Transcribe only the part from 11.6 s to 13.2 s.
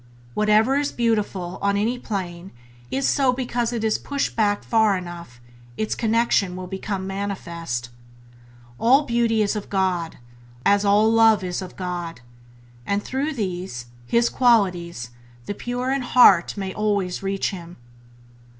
of God; and